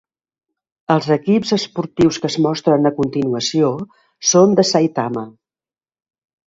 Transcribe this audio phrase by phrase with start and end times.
[0.93, 3.71] Els equips esportius que es mostren a continuació
[4.33, 5.31] són de Saitama.